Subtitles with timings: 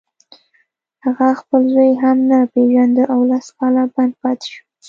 [1.03, 4.61] هغه خپل زوی هم نه پېژانده او لس کاله بند پاتې شو